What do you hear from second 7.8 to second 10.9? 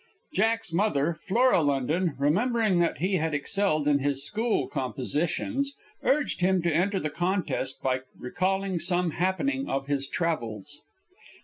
by recalling some happening of his travels.